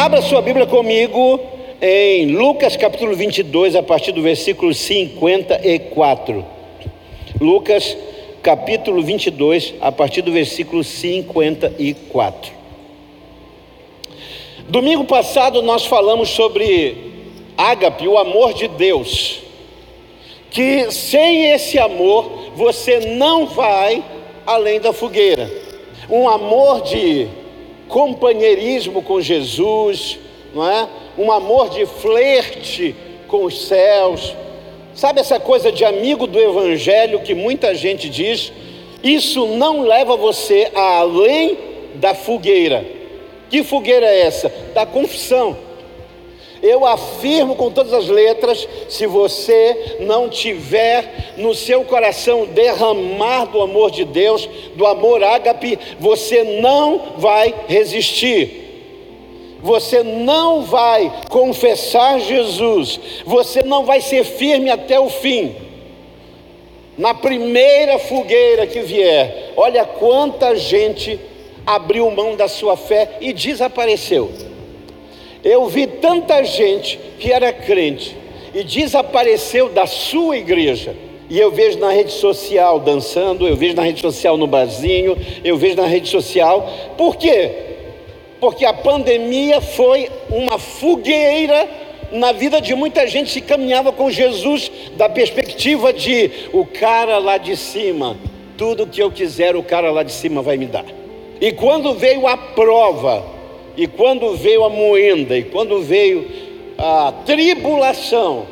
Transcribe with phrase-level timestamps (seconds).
[0.00, 1.40] Abra sua Bíblia comigo
[1.82, 6.46] em Lucas capítulo 22, a partir do versículo 54.
[7.40, 7.96] Lucas
[8.40, 12.52] capítulo 22, a partir do versículo 54.
[14.68, 16.96] Domingo passado nós falamos sobre
[17.56, 19.40] ágape, o amor de Deus.
[20.48, 24.04] Que sem esse amor você não vai
[24.46, 25.50] além da fogueira.
[26.08, 27.26] Um amor de
[27.88, 30.18] companheirismo com Jesus,
[30.54, 30.88] não é?
[31.16, 32.94] Um amor de flerte
[33.26, 34.34] com os céus.
[34.94, 38.52] Sabe essa coisa de amigo do evangelho que muita gente diz?
[39.02, 41.56] Isso não leva você além
[41.94, 42.84] da fogueira.
[43.48, 44.52] Que fogueira é essa?
[44.74, 45.56] Da confissão.
[46.62, 53.60] Eu afirmo com todas as letras: se você não tiver no seu coração derramar do
[53.60, 58.66] amor de Deus, do amor ágape, você não vai resistir.
[59.60, 65.54] Você não vai confessar Jesus, você não vai ser firme até o fim.
[66.96, 71.18] Na primeira fogueira que vier, olha quanta gente
[71.66, 74.47] abriu mão da sua fé e desapareceu.
[75.44, 78.16] Eu vi tanta gente que era crente
[78.54, 80.94] e desapareceu da sua igreja.
[81.30, 85.56] E eu vejo na rede social dançando, eu vejo na rede social no barzinho, eu
[85.56, 86.68] vejo na rede social.
[86.96, 87.50] Por quê?
[88.40, 91.68] Porque a pandemia foi uma fogueira
[92.10, 97.36] na vida de muita gente que caminhava com Jesus da perspectiva de o cara lá
[97.36, 98.16] de cima,
[98.56, 100.86] tudo que eu quiser o cara lá de cima vai me dar.
[101.40, 103.37] E quando veio a prova,
[103.78, 106.28] e quando veio a moenda, e quando veio
[106.76, 108.44] a tribulação,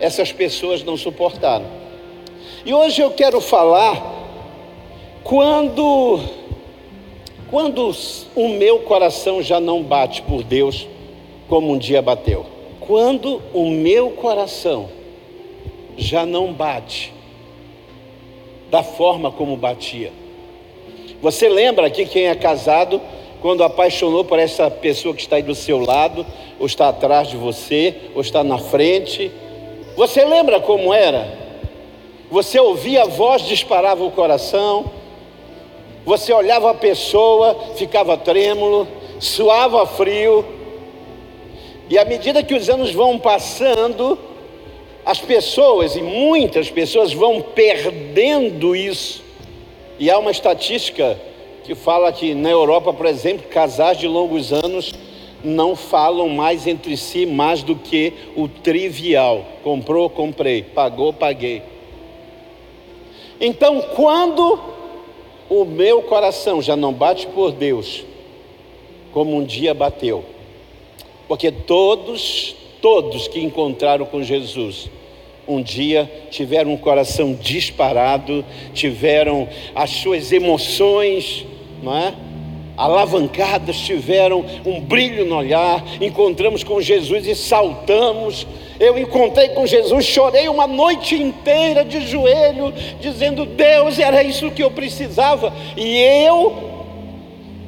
[0.00, 1.66] essas pessoas não suportaram.
[2.64, 4.14] E hoje eu quero falar
[5.22, 6.20] quando
[7.50, 7.94] quando
[8.34, 10.88] o meu coração já não bate por Deus
[11.48, 12.46] como um dia bateu.
[12.80, 14.88] Quando o meu coração
[15.98, 17.12] já não bate
[18.70, 20.12] da forma como batia.
[21.20, 23.02] Você lembra aqui quem é casado
[23.46, 26.26] quando apaixonou por essa pessoa que está aí do seu lado,
[26.58, 29.30] ou está atrás de você, ou está na frente?
[29.96, 31.32] Você lembra como era?
[32.28, 34.90] Você ouvia a voz, disparava o coração,
[36.04, 38.88] você olhava a pessoa, ficava trêmulo,
[39.20, 40.44] suava frio.
[41.88, 44.18] E à medida que os anos vão passando,
[45.04, 49.22] as pessoas, e muitas pessoas, vão perdendo isso.
[50.00, 51.16] E há uma estatística
[51.66, 54.94] que fala que na Europa, por exemplo, casais de longos anos
[55.42, 59.44] não falam mais entre si mais do que o trivial.
[59.62, 61.62] Comprou, comprei, pagou, paguei.
[63.40, 64.58] Então, quando
[65.50, 68.04] o meu coração já não bate por Deus
[69.12, 70.24] como um dia bateu.
[71.26, 74.90] Porque todos, todos que encontraram com Jesus,
[75.48, 78.44] um dia tiveram um coração disparado,
[78.74, 81.46] tiveram as suas emoções,
[81.82, 82.14] não é?
[82.76, 88.46] alavancadas, tiveram um brilho no olhar, encontramos com Jesus e saltamos.
[88.78, 94.62] Eu encontrei com Jesus, chorei uma noite inteira de joelho, dizendo: Deus, era isso que
[94.62, 95.52] eu precisava.
[95.76, 96.54] E eu,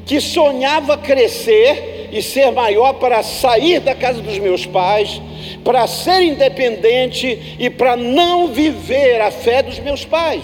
[0.05, 5.21] que sonhava crescer e ser maior para sair da casa dos meus pais,
[5.65, 10.43] para ser independente e para não viver a fé dos meus pais.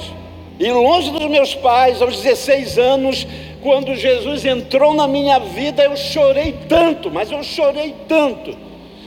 [0.59, 3.27] E longe dos meus pais, aos 16 anos,
[3.65, 8.55] quando Jesus entrou na minha vida, eu chorei tanto, mas eu chorei tanto.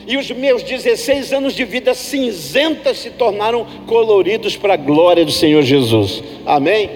[0.07, 5.31] E os meus 16 anos de vida cinzentas se tornaram coloridos para a glória do
[5.31, 6.23] Senhor Jesus.
[6.43, 6.89] Amém?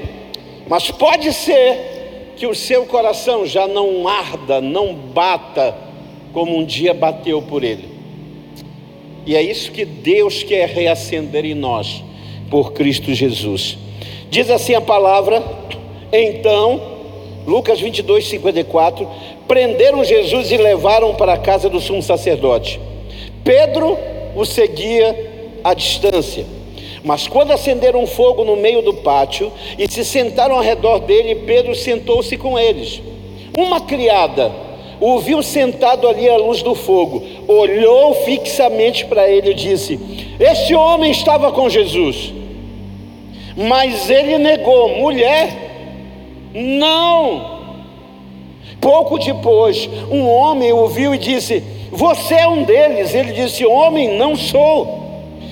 [0.67, 5.77] Mas pode ser que o seu coração já não arda, não bata
[6.33, 7.87] como um dia bateu por ele.
[9.23, 12.03] E é isso que Deus quer reacender em nós,
[12.49, 13.77] por Cristo Jesus.
[14.31, 15.43] Diz assim a palavra:
[16.11, 17.00] então
[17.45, 19.07] Lucas 22, 54.
[19.47, 22.79] Prenderam Jesus e levaram para a casa do sumo sacerdote.
[23.43, 23.97] Pedro
[24.35, 26.45] o seguia à distância.
[27.03, 31.73] Mas quando acenderam fogo no meio do pátio e se sentaram ao redor dele, Pedro
[31.75, 33.01] sentou-se com eles.
[33.57, 34.51] Uma criada
[35.01, 39.99] o viu sentado ali à luz do fogo, olhou fixamente para ele e disse:
[40.39, 42.31] Este homem estava com Jesus.
[43.57, 45.70] Mas ele negou: Mulher,
[46.53, 47.61] não!
[48.81, 53.13] Pouco depois, um homem ouviu e disse: Você é um deles.
[53.13, 54.99] Ele disse: Homem, não sou.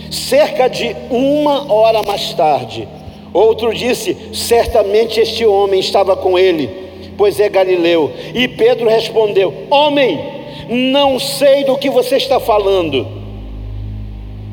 [0.09, 2.87] Cerca de uma hora mais tarde,
[3.31, 6.67] outro disse: Certamente este homem estava com ele,
[7.15, 8.11] pois é Galileu.
[8.33, 10.19] E Pedro respondeu: Homem,
[10.67, 13.07] Não sei do que você está falando.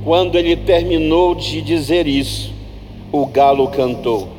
[0.05, 2.53] Quando ele terminou de dizer isso,
[3.11, 4.36] o galo cantou.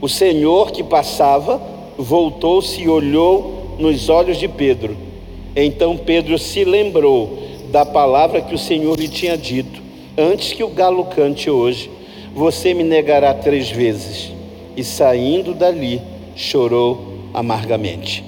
[0.00, 1.60] O Senhor que passava
[1.96, 4.96] voltou-se e olhou nos olhos de Pedro.
[5.56, 7.38] Então Pedro se lembrou
[7.70, 9.82] da palavra que o Senhor lhe tinha dito:
[10.16, 11.90] Antes que o galo cante hoje,
[12.34, 14.32] você me negará três vezes.
[14.76, 16.00] E saindo dali,
[16.36, 18.24] chorou amargamente.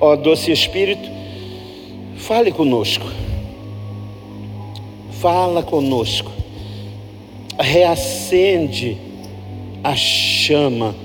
[0.00, 1.08] Ó doce Espírito,
[2.16, 3.06] fale conosco.
[5.12, 6.32] Fala conosco.
[7.58, 9.05] Reacende
[9.86, 10.96] a chama,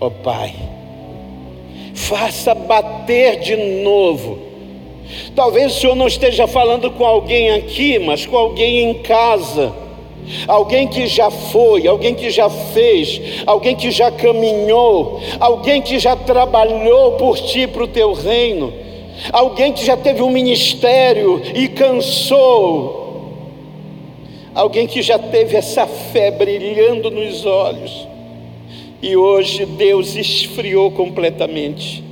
[0.00, 0.54] ó Pai.
[1.94, 4.38] Faça bater de novo.
[5.34, 9.74] Talvez o Senhor não esteja falando com alguém aqui, mas com alguém em casa
[10.48, 16.16] alguém que já foi, alguém que já fez, alguém que já caminhou, alguém que já
[16.16, 18.72] trabalhou por ti para o teu reino,
[19.30, 23.03] alguém que já teve um ministério e cansou,
[24.54, 28.14] alguém que já teve essa fé brilhando nos olhos
[29.04, 32.02] e hoje Deus esfriou completamente.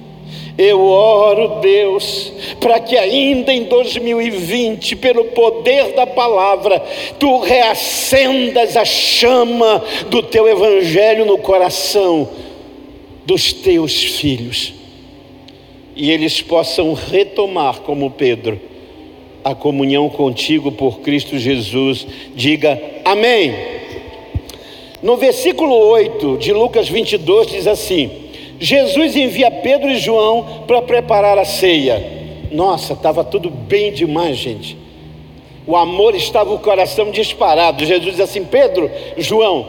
[0.59, 2.31] Eu oro, Deus,
[2.61, 6.79] para que ainda em 2020, pelo poder da palavra,
[7.19, 12.29] tu reacendas a chama do teu evangelho no coração
[13.25, 14.75] dos teus filhos.
[15.97, 18.61] E eles possam retomar, como Pedro,
[19.45, 22.07] a comunhão contigo por Cristo Jesus.
[22.35, 23.55] Diga amém.
[25.03, 28.11] No versículo 8 de Lucas 22 diz assim:
[28.61, 32.23] Jesus envia Pedro e João para preparar a ceia.
[32.53, 34.77] Nossa, estava tudo bem demais, gente.
[35.67, 37.85] O amor estava o coração disparado.
[37.85, 39.67] Jesus diz assim: Pedro, João,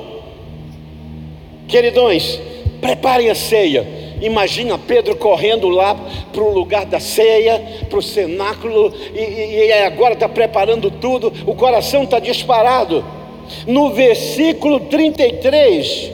[1.67, 2.39] queridões,
[2.79, 4.02] preparem a ceia.
[4.23, 5.95] Imagina Pedro correndo lá
[6.31, 11.53] para o lugar da ceia, para o cenáculo, e, e, agora está preparando tudo, o
[11.53, 13.03] coração está disparado.
[13.67, 16.09] No versículo 33,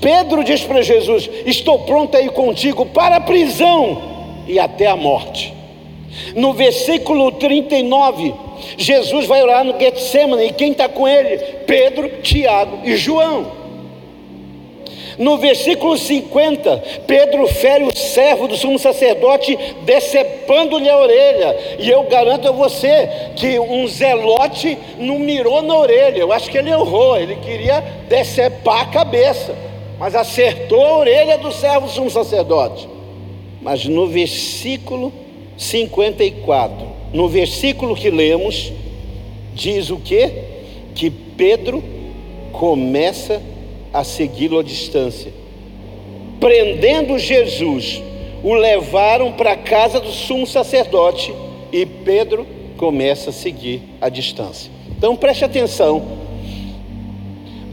[0.00, 4.00] Pedro diz para Jesus: Estou pronto a ir contigo para a prisão
[4.48, 5.52] e até a morte.
[6.34, 8.32] No versículo 39,
[8.78, 11.36] Jesus vai orar no Getsemane, e quem está com ele?
[11.66, 13.63] Pedro, Tiago e João.
[15.18, 21.76] No versículo 50, Pedro fere o servo do sumo sacerdote, decepando-lhe a orelha.
[21.78, 26.18] E eu garanto a você que um zelote não mirou na orelha.
[26.18, 29.54] Eu acho que ele errou, ele queria decepar a cabeça,
[29.98, 32.88] mas acertou a orelha do servo do sumo sacerdote.
[33.62, 35.12] Mas no versículo
[35.56, 38.72] 54, no versículo que lemos,
[39.54, 40.30] diz o que?
[40.94, 41.82] Que Pedro
[42.52, 43.53] começa a
[43.94, 45.32] a segui-lo à distância.
[46.40, 48.02] Prendendo Jesus,
[48.42, 51.32] o levaram para a casa do sumo sacerdote
[51.72, 52.44] e Pedro
[52.76, 54.70] começa a seguir à distância.
[54.98, 56.02] Então preste atenção.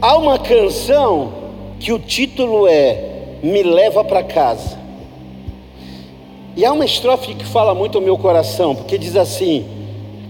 [0.00, 1.32] Há uma canção
[1.80, 3.10] que o título é
[3.42, 4.80] Me leva para casa.
[6.56, 9.66] E há uma estrofe que fala muito ao meu coração, porque diz assim: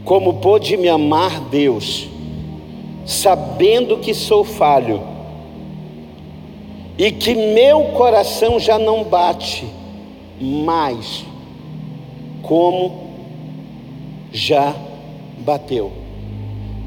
[0.04, 2.08] Como pôde me amar Deus,
[3.04, 5.11] sabendo que sou falho
[7.02, 9.66] e que meu coração já não bate
[10.40, 11.24] mais
[12.44, 13.08] como
[14.30, 14.72] já
[15.38, 15.90] bateu.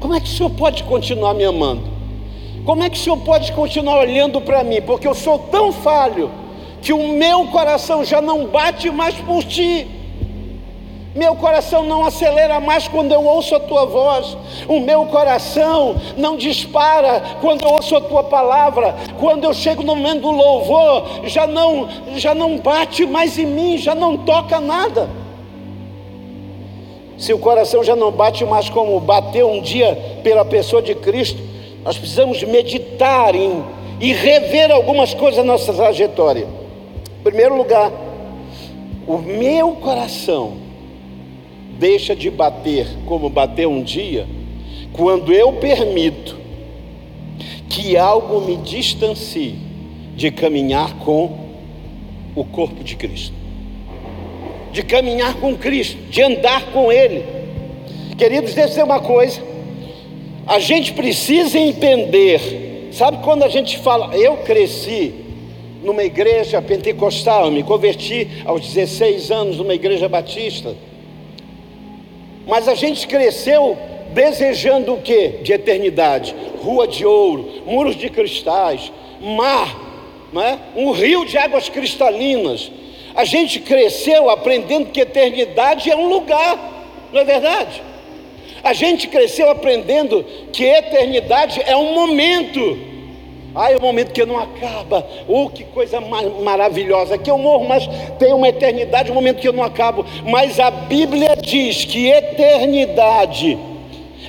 [0.00, 1.82] Como é que o Senhor pode continuar me amando?
[2.64, 4.80] Como é que o Senhor pode continuar olhando para mim?
[4.80, 6.30] Porque eu sou tão falho
[6.80, 9.86] que o meu coração já não bate mais por ti.
[11.16, 14.36] Meu coração não acelera mais quando eu ouço a tua voz.
[14.68, 18.94] O meu coração não dispara quando eu ouço a tua palavra.
[19.18, 23.78] Quando eu chego no momento do louvor, já não já não bate mais em mim,
[23.78, 25.08] já não toca nada.
[27.16, 31.42] Se o coração já não bate mais como bateu um dia pela pessoa de Cristo,
[31.82, 33.64] nós precisamos meditar em,
[33.98, 36.46] e rever algumas coisas na nossa trajetória.
[37.20, 37.90] Em primeiro lugar,
[39.06, 40.65] o meu coração
[41.78, 44.26] deixa de bater como bateu um dia,
[44.92, 46.36] quando eu permito
[47.68, 49.56] que algo me distancie
[50.14, 51.38] de caminhar com
[52.34, 53.34] o corpo de Cristo,
[54.72, 57.24] de caminhar com Cristo, de andar com Ele.
[58.16, 59.42] Queridos, deixa eu dizer uma coisa,
[60.46, 65.12] a gente precisa entender, sabe quando a gente fala, eu cresci
[65.82, 70.74] numa igreja pentecostal, me converti aos 16 anos numa igreja batista.
[72.46, 73.76] Mas a gente cresceu
[74.12, 75.28] desejando o que?
[75.42, 76.34] De eternidade.
[76.62, 79.76] Rua de ouro, muros de cristais, mar,
[80.32, 80.58] né?
[80.76, 82.70] um rio de águas cristalinas.
[83.14, 87.82] A gente cresceu aprendendo que eternidade é um lugar, não é verdade?
[88.62, 92.95] A gente cresceu aprendendo que eternidade é um momento.
[93.58, 95.06] Ah, é um momento que não acaba.
[95.26, 97.16] Oh, que coisa maravilhosa.
[97.16, 100.04] Que eu morro, mas tem uma eternidade, um momento que eu não acabo.
[100.26, 103.58] Mas a Bíblia diz que eternidade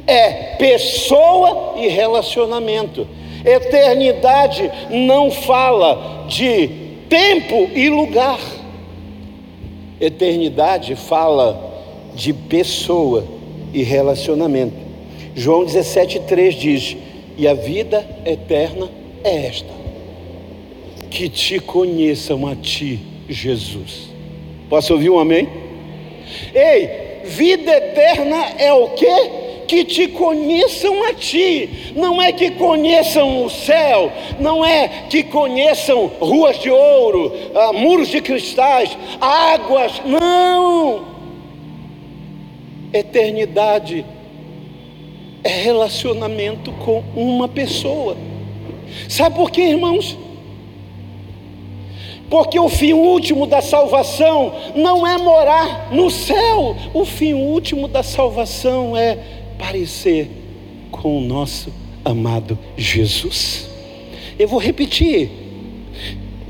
[0.07, 3.05] é pessoa e relacionamento.
[3.43, 6.69] Eternidade não fala de
[7.09, 8.39] tempo e lugar.
[9.99, 11.83] Eternidade fala
[12.15, 13.25] de pessoa
[13.73, 14.75] e relacionamento.
[15.35, 16.97] João 17,3 diz:
[17.37, 18.87] E a vida eterna
[19.27, 19.73] é esta,
[21.09, 24.09] que te conheçam a ti, Jesus.
[24.69, 25.47] Posso ouvir um amém?
[26.53, 29.47] Ei, vida eterna é o que?
[29.67, 36.07] que te conheçam a ti, não é que conheçam o céu, não é que conheçam
[36.21, 41.05] ruas de ouro, ah, muros de cristais, águas, não.
[42.93, 44.05] Eternidade
[45.43, 48.15] é relacionamento com uma pessoa.
[49.07, 50.17] Sabe por quê, irmãos?
[52.29, 58.03] Porque o fim último da salvação não é morar no céu, o fim último da
[58.03, 59.17] salvação é
[59.57, 60.29] parecer
[60.91, 61.71] com o nosso
[62.03, 63.69] amado Jesus.
[64.37, 65.29] Eu vou repetir.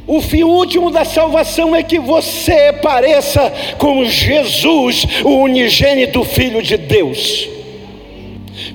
[0.08, 6.78] O fim último da salvação é que você pareça com Jesus, o unigênito Filho de
[6.78, 7.50] Deus.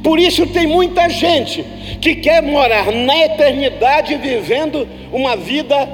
[0.02, 1.64] Por isso tem muita gente
[2.02, 5.88] que quer morar na eternidade vivendo uma vida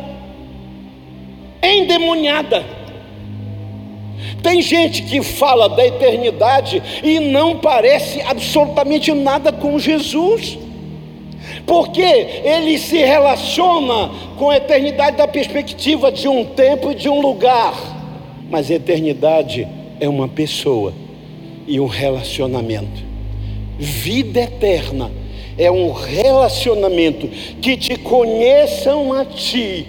[1.63, 2.65] endemoniada.
[4.43, 10.59] Tem gente que fala da eternidade e não parece absolutamente nada com Jesus,
[11.67, 17.21] porque ele se relaciona com a eternidade da perspectiva de um tempo e de um
[17.21, 17.75] lugar,
[18.49, 19.69] mas eternidade
[20.01, 20.95] é uma pessoa
[21.67, 23.07] e um relacionamento.
[23.79, 25.11] Vida eterna
[25.57, 27.29] é um relacionamento
[27.61, 29.87] que te conheçam a ti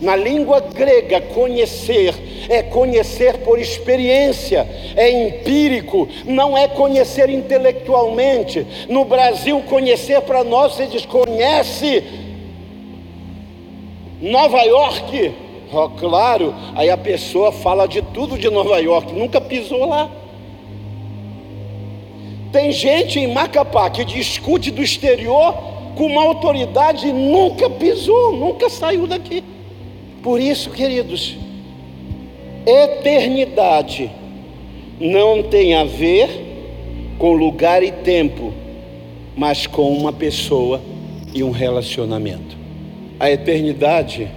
[0.00, 2.14] na língua grega, conhecer
[2.48, 8.66] é conhecer por experiência, é empírico, não é conhecer intelectualmente.
[8.88, 12.02] No Brasil, conhecer para nós, você diz, conhece
[14.20, 15.34] Nova York.
[15.72, 20.10] Oh, claro, aí a pessoa fala de tudo de Nova York, nunca pisou lá.
[22.52, 25.54] Tem gente em Macapá que discute do exterior
[25.96, 29.42] com uma autoridade e nunca pisou, nunca saiu daqui.
[30.22, 31.34] Por isso, queridos,
[32.66, 34.10] eternidade
[35.00, 36.28] não tem a ver
[37.18, 38.52] com lugar e tempo,
[39.34, 40.80] mas com uma pessoa
[41.32, 42.54] e um relacionamento.
[43.18, 44.28] A eternidade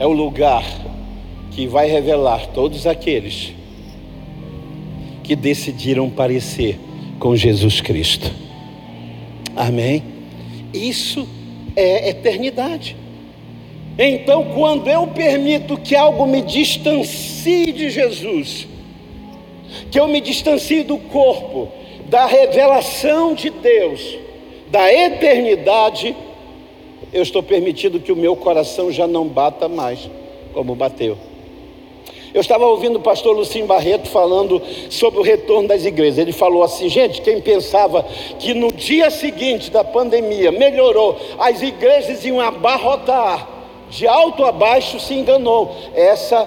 [0.00, 0.64] é o lugar
[1.50, 3.52] que vai revelar todos aqueles
[5.22, 6.78] que decidiram parecer
[7.18, 8.30] com Jesus Cristo.
[9.56, 10.02] Amém?
[10.72, 11.28] Isso
[11.74, 12.96] é eternidade.
[13.98, 18.68] Então, quando eu permito que algo me distancie de Jesus,
[19.90, 21.68] que eu me distancie do corpo,
[22.06, 24.16] da revelação de Deus,
[24.70, 26.14] da eternidade,
[27.12, 30.08] eu estou permitindo que o meu coração já não bata mais
[30.52, 31.27] como bateu.
[32.34, 36.18] Eu estava ouvindo o pastor Lucim Barreto falando sobre o retorno das igrejas.
[36.18, 38.04] Ele falou assim: gente, quem pensava
[38.38, 43.48] que no dia seguinte da pandemia melhorou, as igrejas iam abarrotar
[43.90, 45.74] de alto a baixo se enganou.
[45.94, 46.46] Essa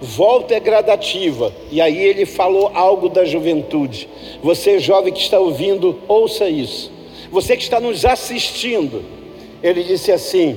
[0.00, 1.52] volta é gradativa.
[1.70, 4.08] E aí ele falou algo da juventude.
[4.42, 6.92] Você, jovem que está ouvindo, ouça isso.
[7.30, 9.02] Você que está nos assistindo,
[9.62, 10.56] ele disse assim: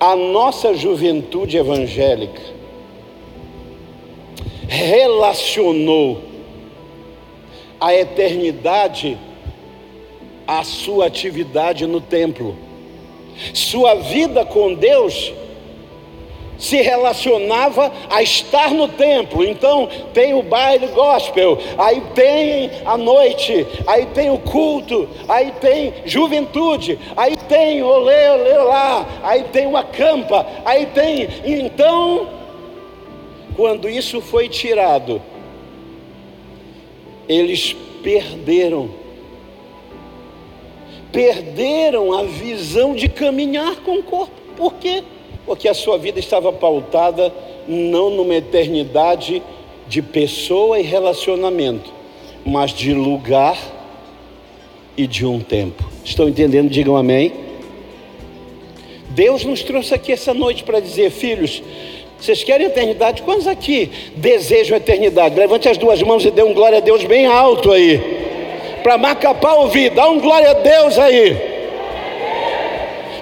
[0.00, 2.55] a nossa juventude evangélica
[4.68, 6.22] relacionou
[7.80, 9.18] a eternidade
[10.46, 12.56] à sua atividade no templo.
[13.52, 15.32] Sua vida com Deus
[16.58, 19.44] se relacionava a estar no templo.
[19.44, 25.92] Então tem o baile gospel, aí tem a noite, aí tem o culto, aí tem
[26.04, 31.28] juventude, aí tem olê, olê lá, aí tem uma campa, aí tem.
[31.44, 32.45] Então,
[33.56, 35.20] quando isso foi tirado,
[37.28, 38.90] eles perderam
[41.10, 44.34] perderam a visão de caminhar com o corpo.
[44.54, 45.02] Por quê?
[45.46, 47.32] Porque a sua vida estava pautada
[47.66, 49.42] não numa eternidade
[49.88, 51.90] de pessoa e relacionamento,
[52.44, 53.56] mas de lugar
[54.94, 55.82] e de um tempo.
[56.04, 56.68] Estão entendendo?
[56.68, 57.32] Digam amém.
[59.10, 61.62] Deus nos trouxe aqui essa noite para dizer, filhos,
[62.20, 63.22] Vocês querem eternidade?
[63.22, 65.38] Quantos aqui desejam eternidade?
[65.38, 68.00] Levante as duas mãos e dê um glória a Deus bem alto aí.
[68.82, 71.56] Para Macapá ouvir, dá um glória a Deus aí.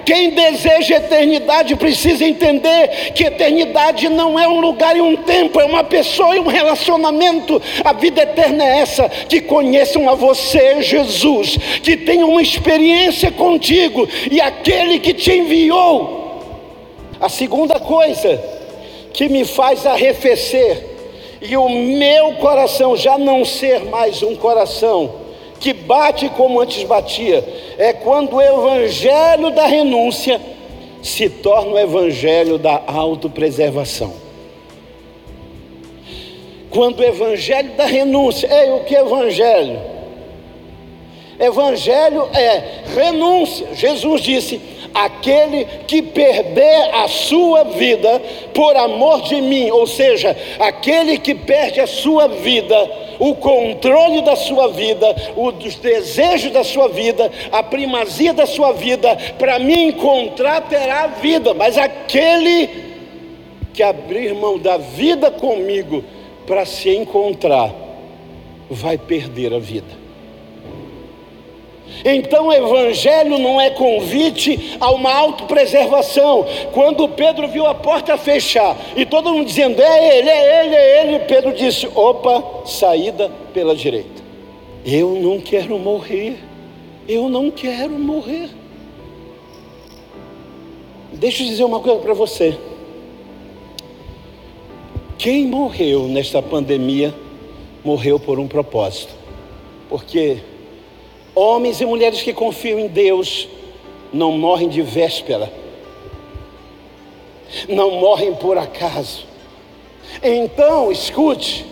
[0.05, 5.65] Quem deseja eternidade precisa entender que eternidade não é um lugar e um tempo, é
[5.65, 7.59] uma pessoa e um relacionamento.
[7.83, 14.07] A vida eterna é essa: que conheçam a você, Jesus, que tenham uma experiência contigo
[14.29, 16.39] e aquele que te enviou.
[17.19, 18.39] A segunda coisa
[19.15, 20.95] que me faz arrefecer
[21.41, 25.25] e o meu coração já não ser mais um coração
[25.59, 27.43] que bate como antes batia,
[27.77, 30.39] é quando o evangelho da renúncia
[31.01, 34.13] se torna o evangelho da autopreservação.
[36.69, 39.79] Quando o evangelho da renúncia, ei, o que é evangelho?
[41.39, 43.67] Evangelho é renúncia.
[43.73, 44.61] Jesus disse:
[44.95, 48.21] aquele que perder a sua vida
[48.53, 54.37] por amor de mim, ou seja, aquele que perde a sua vida, o controle da
[54.37, 60.61] sua vida, os desejos da sua vida, a primazia da sua vida, para me encontrar
[60.61, 62.69] terá vida, mas aquele
[63.73, 66.05] que abrir mão da vida comigo
[66.47, 67.73] para se encontrar,
[68.69, 70.04] vai perder a vida.
[72.07, 76.45] Então o evangelho não é convite a uma autopreservação.
[76.71, 81.01] Quando Pedro viu a porta fechar e todo mundo dizendo é ele, é ele, é
[81.01, 84.23] ele, Pedro disse: opa, saída pela direita.
[84.85, 86.37] Eu não quero morrer.
[87.07, 88.49] Eu não quero morrer.
[91.11, 92.55] Deixa eu dizer uma coisa para você.
[95.17, 97.15] Quem morreu nesta pandemia
[97.83, 99.15] morreu por um propósito.
[99.89, 100.37] Porque
[101.35, 103.47] Homens e mulheres que confiam em Deus
[104.13, 105.51] não morrem de véspera,
[107.67, 109.25] não morrem por acaso.
[110.23, 111.65] Então, escute: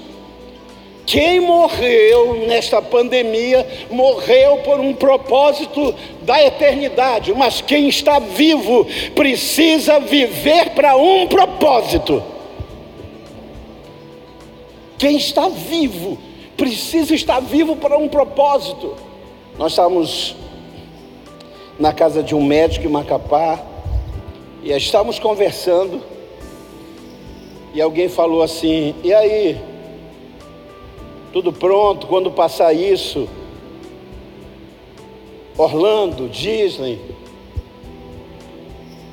[1.05, 8.85] quem morreu nesta pandemia morreu por um propósito da eternidade, mas quem está vivo
[9.15, 12.23] precisa viver para um propósito.
[14.97, 16.17] Quem está vivo
[16.55, 19.12] precisa estar vivo para um propósito.
[19.57, 20.35] Nós estávamos
[21.77, 23.63] na casa de um médico em Macapá
[24.63, 26.01] e estávamos conversando
[27.73, 29.61] e alguém falou assim: "E aí?
[31.31, 33.29] Tudo pronto quando passar isso?
[35.55, 36.99] Orlando, Disney?"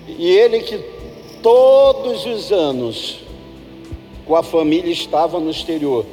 [0.06, 0.78] E ele que
[1.42, 3.20] todos os anos
[4.26, 6.06] com a família estava no exterior.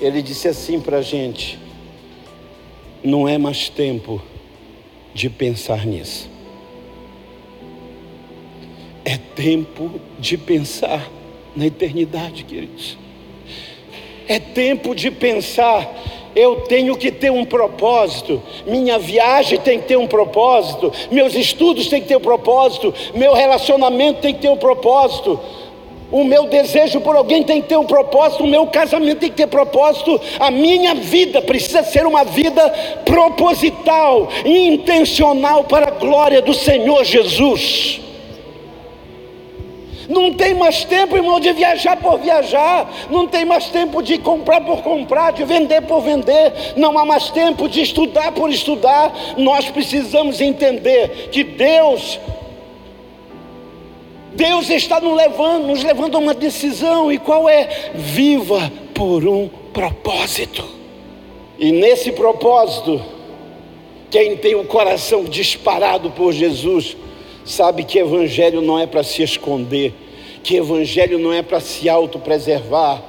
[0.00, 1.58] Ele disse assim para a gente:
[3.02, 4.20] não é mais tempo
[5.14, 6.28] de pensar nisso.
[9.04, 11.10] É tempo de pensar
[11.56, 12.96] na eternidade, queridos.
[14.28, 15.88] É tempo de pensar
[16.34, 21.88] eu tenho que ter um propósito, minha viagem tem que ter um propósito, meus estudos
[21.88, 25.40] têm que ter um propósito, meu relacionamento tem que ter um propósito,
[26.10, 29.36] o meu desejo por alguém tem que ter um propósito, o meu casamento tem que
[29.36, 32.68] ter propósito, a minha vida precisa ser uma vida
[33.04, 38.00] proposital intencional para a glória do Senhor Jesus.
[40.10, 42.90] Não tem mais tempo, irmão, de viajar por viajar.
[43.08, 46.74] Não tem mais tempo de comprar por comprar, de vender por vender.
[46.76, 49.12] Não há mais tempo de estudar por estudar.
[49.36, 52.18] Nós precisamos entender que Deus
[54.34, 57.92] Deus está nos levando, nos levando a uma decisão, e qual é?
[57.94, 60.64] Viva por um propósito.
[61.58, 63.00] E nesse propósito,
[64.10, 66.96] quem tem o coração disparado por Jesus,
[67.44, 69.92] sabe que evangelho não é para se esconder,
[70.42, 73.02] que evangelho não é para se autopreservar,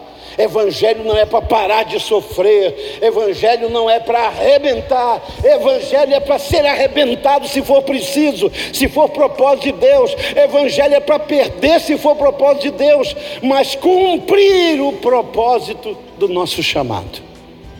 [0.43, 6.39] Evangelho não é para parar de sofrer, Evangelho não é para arrebentar, Evangelho é para
[6.39, 11.97] ser arrebentado se for preciso, se for propósito de Deus, Evangelho é para perder se
[11.97, 17.21] for propósito de Deus, mas cumprir o propósito do nosso chamado.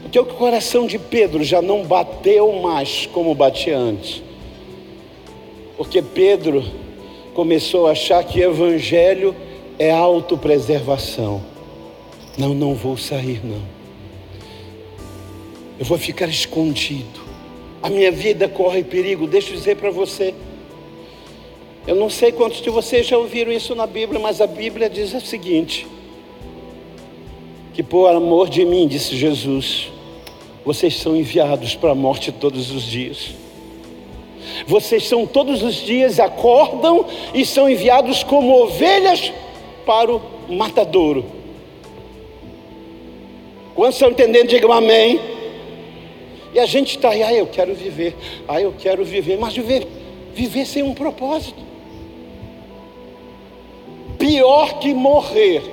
[0.02, 4.21] Porque o coração de Pedro já não bateu mais como batia antes,
[5.78, 6.63] porque Pedro
[7.34, 9.36] começou a achar que Evangelho
[9.80, 11.50] é autopreservação.
[12.37, 13.61] Não, não vou sair, não.
[15.79, 17.21] Eu vou ficar escondido.
[17.81, 19.27] A minha vida corre perigo.
[19.27, 20.33] Deixa eu dizer para você.
[21.87, 25.13] Eu não sei quantos de vocês já ouviram isso na Bíblia, mas a Bíblia diz
[25.13, 25.87] o seguinte:
[27.73, 29.89] que por amor de mim, disse Jesus,
[30.63, 33.33] vocês são enviados para a morte todos os dias.
[34.67, 39.33] Vocês são todos os dias, acordam e são enviados como ovelhas
[39.85, 41.40] para o matadouro.
[43.81, 44.47] Quantos estão entendendo?
[44.47, 45.19] Digam amém.
[46.53, 48.15] E a gente está aí, ah, eu quero viver,
[48.47, 49.87] ah, eu quero viver, mas viver,
[50.35, 51.59] viver sem um propósito.
[54.19, 55.63] Pior que morrer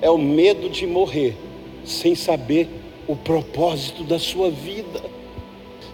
[0.00, 1.36] é o medo de morrer
[1.84, 2.66] sem saber
[3.06, 5.02] o propósito da sua vida.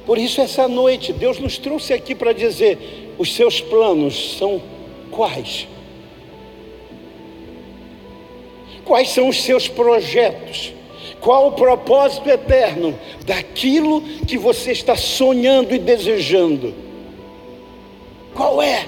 [0.07, 4.63] Por isso, essa noite, Deus nos trouxe aqui para dizer: os seus planos são
[5.11, 5.67] quais?
[8.85, 10.76] Quais são os seus projetos?
[11.21, 16.75] Qual o propósito eterno daquilo que você está sonhando e desejando?
[18.35, 18.87] Qual é?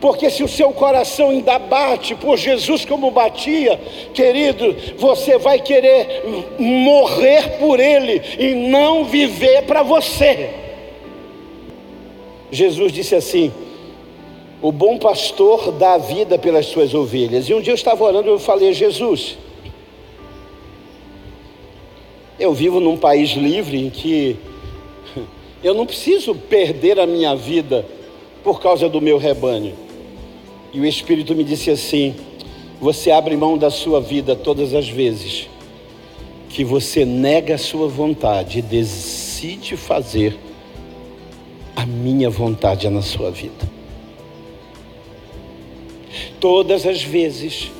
[0.00, 3.80] Porque se o seu coração ainda bate por Jesus como batia,
[4.14, 6.22] querido, você vai querer
[6.58, 10.50] morrer por Ele e não viver para você.
[12.50, 13.52] Jesus disse assim:
[14.60, 17.48] o bom pastor dá a vida pelas suas ovelhas.
[17.48, 19.38] E um dia eu estava orando e eu falei: Jesus,
[22.38, 24.36] eu vivo num país livre em que
[25.62, 27.86] eu não preciso perder a minha vida
[28.42, 29.74] por causa do meu rebanho.
[30.72, 32.16] E o Espírito me disse assim:
[32.80, 35.48] Você abre mão da sua vida todas as vezes
[36.48, 40.36] que você nega a sua vontade e decide fazer
[41.76, 43.77] a minha vontade na sua vida.
[46.40, 47.70] Todas as vezes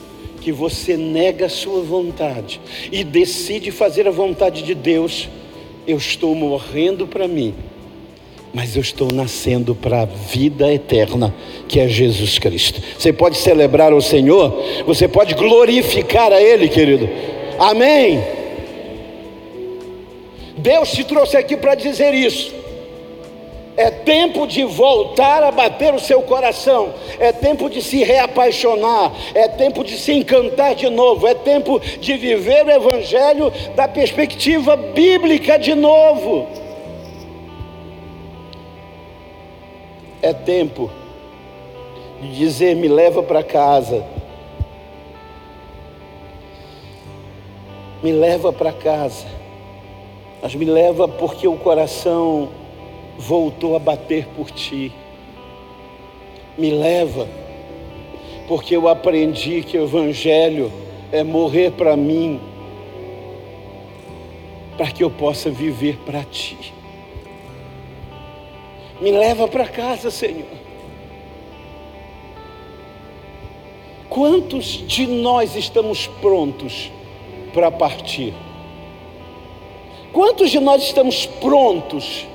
[0.40, 5.28] que você nega a sua vontade e decide fazer a vontade de Deus,
[5.86, 7.54] eu estou morrendo para mim
[8.52, 11.34] mas eu estou nascendo para a vida eterna,
[11.68, 12.80] que é Jesus Cristo.
[12.98, 17.08] Você pode celebrar o Senhor, você pode glorificar a Ele, querido.
[17.58, 18.20] Amém.
[20.56, 22.57] Deus te trouxe aqui para dizer isso.
[23.78, 29.46] É tempo de voltar a bater o seu coração, é tempo de se reapaixonar, é
[29.46, 35.56] tempo de se encantar de novo, é tempo de viver o Evangelho da perspectiva bíblica
[35.56, 36.48] de novo.
[40.20, 40.90] É tempo
[42.20, 44.04] de dizer: me leva para casa.
[48.02, 49.24] Me leva para casa.
[50.42, 52.57] Mas me leva porque o coração
[53.18, 54.92] voltou a bater por ti.
[56.56, 57.28] Me leva
[58.46, 60.72] porque eu aprendi que o Evangelho
[61.12, 62.40] é morrer para mim,
[64.76, 66.72] para que eu possa viver para ti.
[69.00, 70.46] Me leva para casa, Senhor.
[74.08, 76.90] Quantos de nós estamos prontos
[77.52, 78.32] para partir?
[80.12, 82.26] Quantos de nós estamos prontos?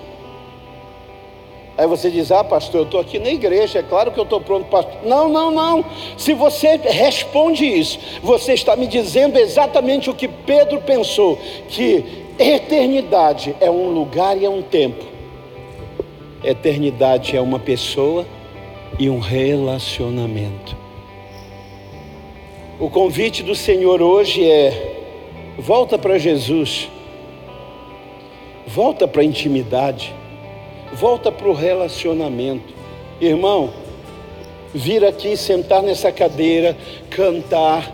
[1.77, 4.39] Aí você diz: Ah, pastor, eu estou aqui na igreja, é claro que eu estou
[4.39, 4.93] pronto, pastor.
[5.03, 5.85] Não, não, não.
[6.17, 13.55] Se você responde isso, você está me dizendo exatamente o que Pedro pensou: que eternidade
[13.59, 15.13] é um lugar e é um tempo
[16.43, 18.25] Eternidade é uma pessoa
[18.99, 20.75] e um relacionamento.
[22.77, 25.05] O convite do Senhor hoje é:
[25.57, 26.89] volta para Jesus,
[28.67, 30.13] volta para a intimidade,
[30.93, 32.73] volta para o relacionamento.
[33.19, 33.73] Irmão,
[34.73, 36.77] vir aqui, sentar nessa cadeira,
[37.09, 37.91] cantar,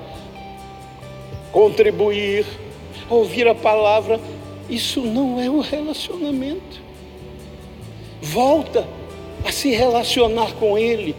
[1.51, 2.45] contribuir,
[3.09, 4.19] ouvir a palavra,
[4.69, 6.81] isso não é um relacionamento.
[8.21, 8.87] Volta
[9.45, 11.15] a se relacionar com Ele.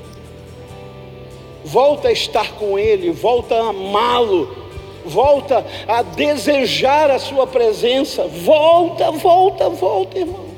[1.65, 4.57] Volta a estar com Ele, volta a amá-lo,
[5.05, 8.27] volta a desejar a Sua presença.
[8.27, 10.50] Volta, volta, volta, irmão.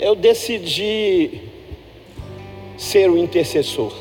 [0.00, 1.40] Eu decidi
[2.76, 3.92] ser o intercessor.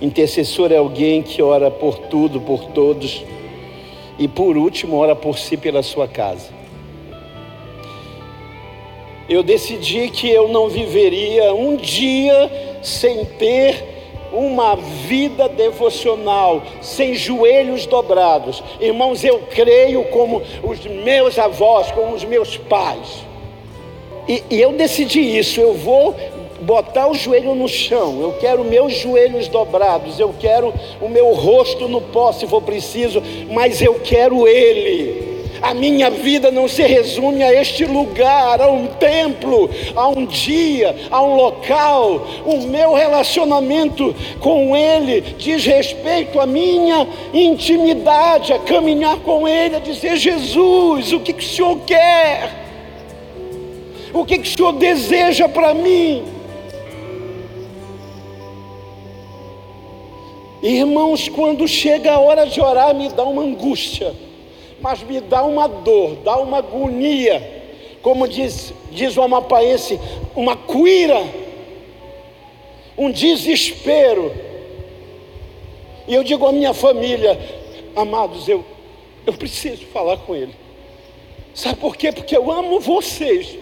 [0.00, 3.24] Intercessor é alguém que ora por tudo, por todos
[4.16, 6.48] e por último, ora por si pela sua casa.
[9.28, 13.84] Eu decidi que eu não viveria um dia sem ter
[14.32, 18.62] uma vida devocional, sem joelhos dobrados.
[18.80, 23.28] Irmãos, eu creio como os meus avós, como os meus pais.
[24.30, 26.14] E, e eu decidi isso, eu vou
[26.60, 31.88] botar o joelho no chão, eu quero meus joelhos dobrados, eu quero o meu rosto
[31.88, 35.40] no pó se for preciso, mas eu quero Ele.
[35.60, 40.94] A minha vida não se resume a este lugar, a um templo, a um dia,
[41.10, 42.24] a um local.
[42.46, 49.80] O meu relacionamento com Ele diz respeito à minha intimidade, a caminhar com Ele, a
[49.80, 52.69] dizer: Jesus, o que, que o Senhor quer?
[54.12, 56.24] O que, que o Senhor deseja para mim?
[60.62, 64.14] Irmãos, quando chega a hora de orar, me dá uma angústia,
[64.80, 67.62] mas me dá uma dor, dá uma agonia,
[68.02, 69.98] como diz, diz o amapaense,
[70.34, 71.24] uma cuira,
[72.96, 74.32] um desespero.
[76.06, 77.38] E eu digo à minha família,
[77.96, 78.64] amados, eu,
[79.26, 80.54] eu preciso falar com ele.
[81.54, 82.12] Sabe por quê?
[82.12, 83.56] Porque eu amo vocês,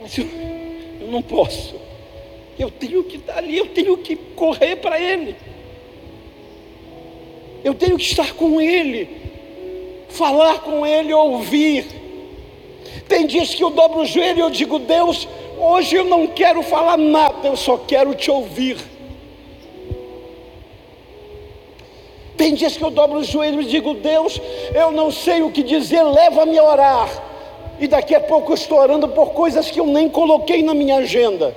[0.00, 0.26] mas eu,
[1.08, 1.74] não posso.
[2.58, 5.36] Eu tenho que estar ali, eu tenho que correr para ele.
[7.62, 9.08] Eu tenho que estar com Ele,
[10.08, 11.86] falar com Ele, ouvir.
[13.08, 16.62] Tem dias que eu dobro o joelho e eu digo, Deus, hoje eu não quero
[16.62, 18.78] falar nada, eu só quero te ouvir.
[22.36, 24.40] Tem dias que eu dobro o joelho e digo, Deus,
[24.74, 27.29] eu não sei o que dizer, leva-me a orar.
[27.80, 30.96] E daqui a pouco eu estou orando por coisas que eu nem coloquei na minha
[30.96, 31.54] agenda.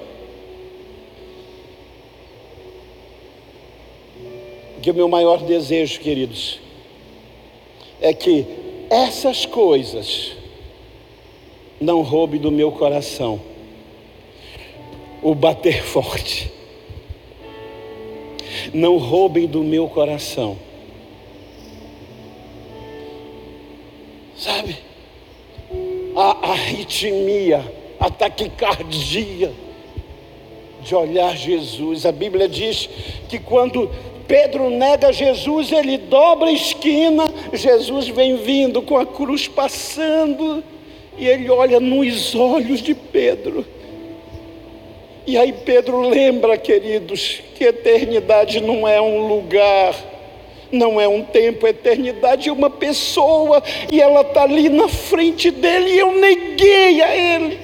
[4.83, 6.59] que o meu maior desejo, queridos,
[8.01, 8.45] é que
[8.89, 10.33] essas coisas
[11.79, 13.39] não roubem do meu coração
[15.21, 16.51] o bater forte.
[18.73, 20.57] Não roubem do meu coração.
[24.37, 24.77] Sabe?
[26.15, 27.63] A arritmia,
[27.99, 29.51] a taquicardia
[30.83, 32.05] de olhar Jesus.
[32.05, 32.89] A Bíblia diz
[33.29, 33.89] que quando
[34.27, 40.63] Pedro nega Jesus, ele dobra a esquina, Jesus vem vindo com a cruz passando,
[41.17, 43.65] e ele olha nos olhos de Pedro.
[45.25, 49.95] E aí Pedro lembra, queridos, que eternidade não é um lugar,
[50.73, 55.91] não é um tempo, eternidade é uma pessoa, e ela está ali na frente dele,
[55.91, 57.59] e eu neguei a ele.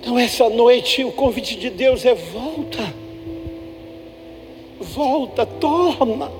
[0.00, 2.94] Então, essa noite, o convite de Deus é: volta,
[4.80, 6.30] volta, torna,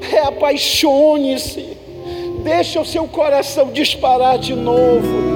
[0.00, 1.76] reapaixone-se,
[2.42, 5.27] deixa o seu coração disparar de novo.